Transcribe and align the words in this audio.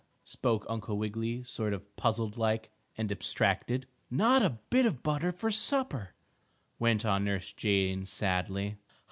spoke 0.23 0.65
Uncle 0.67 0.97
Wiggily, 0.97 1.43
sort 1.43 1.73
of 1.75 1.95
puzzled 1.95 2.35
like, 2.35 2.71
and 2.97 3.11
abstracted. 3.11 3.85
"Not 4.09 4.41
a 4.41 4.57
bit 4.71 4.87
of 4.87 5.03
butter 5.03 5.31
for 5.31 5.51
supper," 5.51 6.15
went 6.79 7.05
on 7.05 7.23
Nurse 7.23 7.53
Jane, 7.53 8.07
sadly. 8.07 8.77